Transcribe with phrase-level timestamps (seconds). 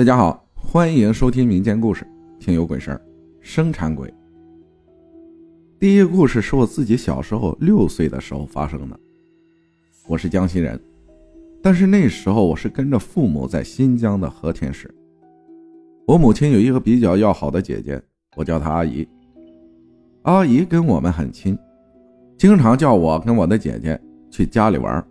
[0.00, 2.06] 大家好，欢迎收听民间故事，
[2.38, 3.02] 听有鬼事儿，
[3.42, 4.10] 生产鬼。
[5.78, 8.98] 第一个故事是我自己小时候六岁的时候发生的。
[10.08, 10.80] 我是江西人，
[11.62, 14.90] 但是那时候我是跟着父母在新疆的和田市。
[16.06, 18.02] 我母亲有一个比较要好的姐姐，
[18.36, 19.06] 我叫她阿姨。
[20.22, 21.58] 阿姨跟我们很亲，
[22.38, 25.06] 经常叫我跟我的姐姐去家里玩。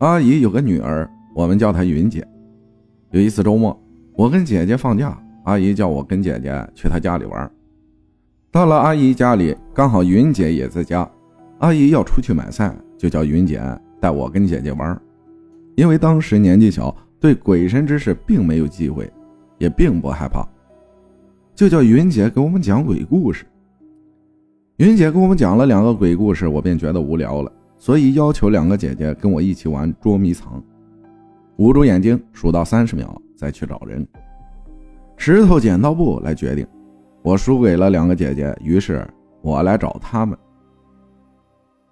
[0.00, 2.22] 阿姨有个女儿，我们叫她云姐。
[3.10, 3.74] 有一次周末。
[4.16, 7.50] 我跟姐姐放假，阿姨叫我跟姐姐去她家里玩。
[8.52, 11.08] 到了阿姨家里，刚好云姐也在家。
[11.58, 13.60] 阿姨要出去买菜，就叫云姐
[14.00, 15.00] 带我跟姐姐玩。
[15.74, 19.10] 因为当时年纪小，对鬼神之事并没有忌讳，
[19.58, 20.46] 也并不害怕，
[21.52, 23.44] 就叫云姐给我们讲鬼故事。
[24.76, 30.62] 云姐给我们讲了两个鬼故事，我便觉得无聊了，所以要求两个姐姐跟我一起玩捉迷藏。
[31.56, 33.20] 捂住眼睛，数到三十秒。
[33.36, 34.06] 再去找人，
[35.16, 36.66] 石头剪刀布来决定。
[37.22, 39.06] 我输给了两个姐姐，于是
[39.40, 40.36] 我来找他们。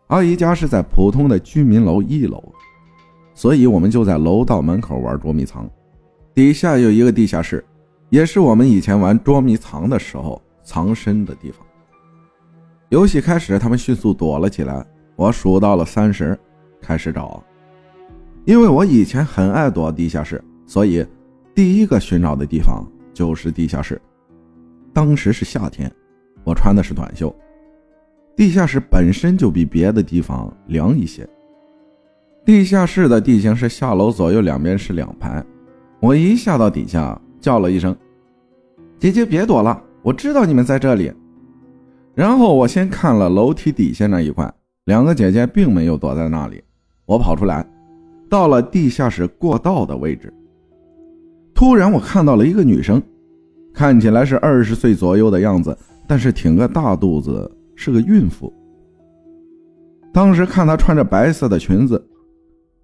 [0.09, 2.43] 阿姨家是在普通的居民楼一楼，
[3.33, 5.69] 所以我们就在楼道门口玩捉迷藏。
[6.35, 7.65] 底下有一个地下室，
[8.11, 11.67] 也是我们以前玩捉迷藏的时候藏身的地方。
[12.91, 14.85] 游戏开始，他们迅速躲了起来。
[15.17, 16.39] 我数到了三十，
[16.81, 17.43] 开始找。
[18.45, 21.07] 因为我以前很爱躲地下室，所以。
[21.55, 24.01] 第一个寻找的地方就是地下室。
[24.93, 25.91] 当时是夏天，
[26.45, 27.35] 我穿的是短袖。
[28.35, 31.29] 地下室本身就比别的地方凉一些。
[32.45, 35.45] 地下室的地形是下楼左右两边是两排。
[36.01, 37.95] 我一下到底下，叫了一声
[38.99, 41.13] ：“姐姐别躲了，我知道你们在这里。”
[42.15, 44.53] 然后我先看了楼梯底下那一块，
[44.87, 46.63] 两个姐姐并没有躲在那里。
[47.07, 47.65] 我跑出来，
[48.29, 50.33] 到了地下室过道的位置。
[51.63, 53.01] 突然，我看到了一个女生，
[53.73, 58.53] 看起来是二十岁左右的样子，但是挺个大肚子，是个孕妇。
[60.13, 62.05] 当时看她穿着白色的裙子，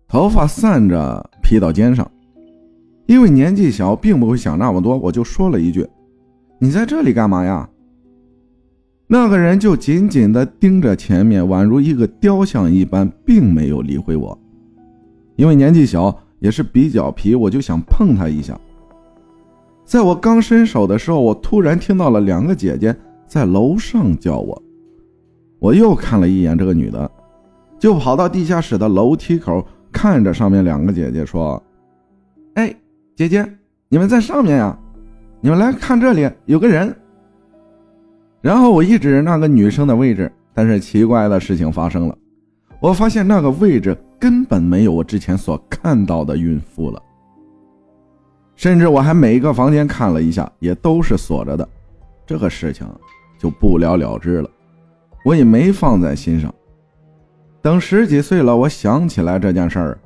[0.06, 2.08] 头发散着披到肩上。
[3.06, 5.84] 因为年纪小，并不会想那么多，我就说了一句
[6.60, 7.68] ：“你在这里干嘛呀？”
[9.08, 14.38] 那个人就紧紧地盯着前面，宛如一个雕像一般，并没有理会我。
[15.34, 18.56] 因为年纪小，也是比较皮，我就想碰他一下。
[19.88, 22.94] 在我刚伸手的时候，我突然听到了两个姐姐
[23.26, 24.62] 在楼上叫我。
[25.58, 27.10] 我又看了一眼这个女的，
[27.78, 31.60] 就跑到地下室的楼梯口，看着上面两个姐姐说
[32.52, 32.70] ：“哎，
[33.16, 33.50] 姐姐，
[33.88, 34.78] 你们在上面呀？
[35.40, 36.94] 你们来看这里有个人。”
[38.42, 42.14] 然后我一指那个女生的位置，但是奇怪的事情发生了，
[42.78, 47.02] 我发现那个位置根本没有我之前所看到的孕妇了。
[48.58, 51.66] 甚至我还每一个房间看了一下，也都是锁着的，
[52.26, 52.84] 这个事情
[53.38, 54.50] 就不了了之了。
[55.24, 56.52] 我也没放在心上。
[57.62, 59.98] 等十几岁了，我想起来这件事儿，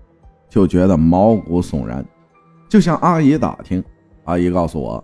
[0.50, 2.04] 就觉得毛骨悚然。
[2.68, 3.82] 就向阿姨打听，
[4.24, 5.02] 阿姨告诉我，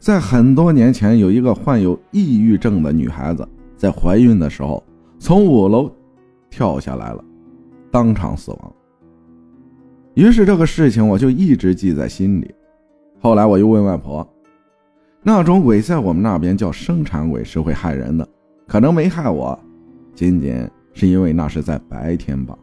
[0.00, 4.82] 在很多年前，有一个患有抑郁症的女孩子，在怀孕的时候
[5.20, 5.88] 从五楼
[6.50, 7.24] 跳下来了，
[7.92, 8.72] 当场死亡。
[10.14, 12.52] 于是这个事情我就一直记在心里。
[13.22, 14.28] 后来我又问外婆，
[15.22, 18.28] 那种鬼在我们那边叫生产鬼，是会害人的，
[18.66, 19.56] 可能没害我，
[20.12, 22.58] 仅仅是因为那是在白天吧。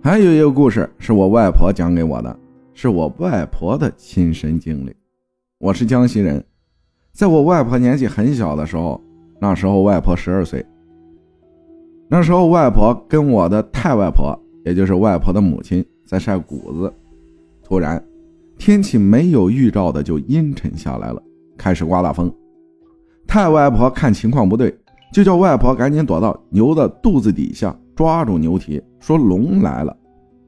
[0.00, 2.38] 还有一个故事是我外婆讲给我的，
[2.74, 4.94] 是我外婆的亲身经历。
[5.58, 6.44] 我是江西人，
[7.12, 9.02] 在我外婆年纪很小的时候，
[9.40, 10.64] 那时候外婆十二岁，
[12.08, 16.94] 那时候外婆跟我的太外婆，也就是外婆的母亲，在晒谷子，
[17.64, 18.00] 突然。
[18.58, 21.22] 天气没有预兆的就阴沉下来了，
[21.56, 22.30] 开始刮大风。
[23.26, 24.76] 太外婆看情况不对，
[25.12, 29.96] 就叫外婆赶紧躲到牛的肚子底下，抓住牛蹄，说龙来了。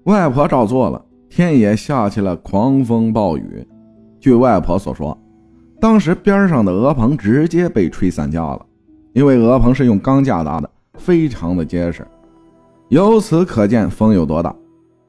[0.05, 3.67] 外婆照做了，天也下起了狂风暴雨。
[4.19, 5.17] 据外婆所说，
[5.81, 8.67] 当时边上的鹅棚直接被吹散架了，
[9.13, 12.07] 因为鹅棚是用钢架搭的，非常的结实。
[12.89, 14.55] 由此可见风有多大。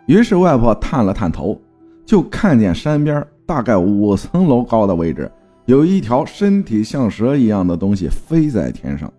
[0.05, 1.59] 于是外婆探了探头。
[2.05, 5.31] 就看见山边大概五层楼高的位置，
[5.65, 9.11] 有一条身体像蛇一样的东西飞在天上，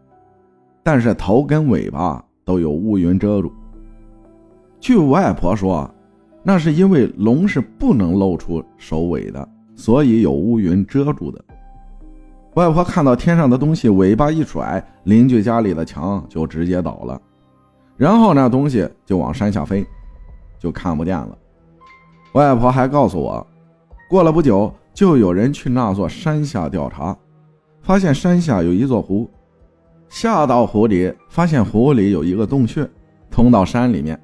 [0.82, 3.52] 但是头跟尾巴都有乌云遮住。
[4.80, 5.88] 据外婆说，
[6.42, 11.42] 那是因为龙是不能露出首尾的，所以有乌云遮住的。
[12.54, 17.20] 外婆看到天上的东西尾巴一甩，邻居家里的墙就直接倒了，
[17.96, 19.86] 然后那东西就往山下飞，
[20.58, 21.38] 就看不见了。
[22.32, 23.46] 外婆还告诉我，
[24.08, 27.16] 过了不久，就有人去那座山下调查，
[27.82, 29.28] 发现山下有一座湖，
[30.08, 32.88] 下到湖里，发现湖里有一个洞穴，
[33.30, 34.18] 通到山里面，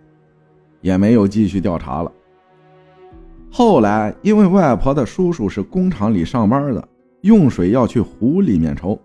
[0.80, 2.10] 也没有继续调查了。
[3.50, 6.88] 后来，因为外婆的叔叔是工厂里上班的，
[7.22, 8.98] 用水要去湖里面抽。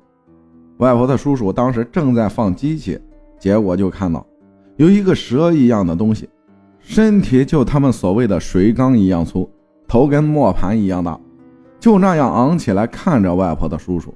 [0.78, 2.98] 外婆的叔叔当时正在放机器，
[3.38, 4.26] 结果就看到
[4.78, 6.30] 有一个蛇一样的东西，
[6.84, 9.50] 身体就他们所谓的水缸一样粗，
[9.88, 11.20] 头跟磨盘一样大，
[11.80, 14.14] 就那样昂起来看着外婆的叔叔。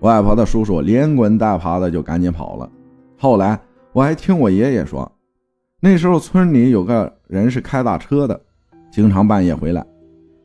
[0.00, 2.70] 外婆的叔叔连滚带爬的就赶紧跑了。
[3.16, 3.58] 后来
[3.92, 5.10] 我还听我爷爷说，
[5.80, 8.38] 那时候村里有个人是开大车的。
[8.92, 9.84] 经常半夜回来，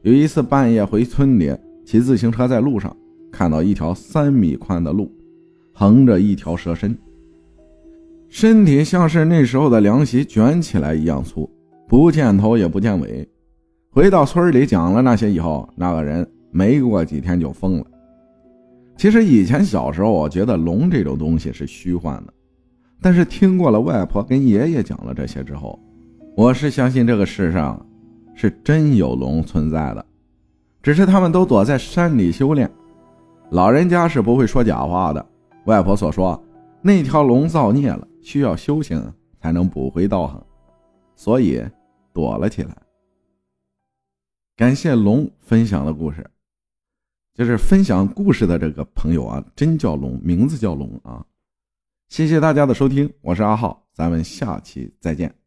[0.02, 1.56] 有一次半夜回村里
[1.86, 2.96] 骑自行车，在路上
[3.32, 5.12] 看到一条三米宽的路，
[5.74, 6.98] 横着一条蛇身，
[8.32, 11.48] 身体像是那时候的凉席卷起来一样粗，
[11.86, 13.30] 不见头也不见尾。
[13.90, 17.86] 回到村里讲了那些以后，那个人没过几天就疯了。
[18.96, 22.34] 其实以前小时候我觉得龙这种东西是虚幻的，
[23.02, 25.78] 但是听过了外婆跟爷爷讲了这些之后，
[26.38, 27.86] 我是相信这个世上。
[28.34, 30.04] 是真有龙存在的，
[30.82, 32.68] 只是他们都躲在山里修炼。
[33.52, 35.24] 老人家是不会说假话的。
[35.66, 36.42] 外婆所说，
[36.82, 40.46] 那条龙造孽了，需要修行才能补回道行，
[41.16, 41.62] 所以
[42.14, 42.76] 躲了起来。
[44.56, 46.30] 感谢龙分享的故事，
[47.34, 51.26] 就是分享故事的这个朋友啊，真叫龙，名字叫龙啊。
[52.10, 55.41] 谢谢大家的收听，我是阿浩，咱们下期再见。